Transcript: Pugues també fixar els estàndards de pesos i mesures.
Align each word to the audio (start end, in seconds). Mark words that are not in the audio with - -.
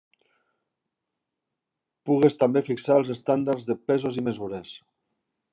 Pugues 2.11 2.39
també 2.45 2.65
fixar 2.71 2.99
els 3.03 3.15
estàndards 3.17 3.71
de 3.73 3.79
pesos 3.93 4.21
i 4.23 4.29
mesures. 4.31 4.77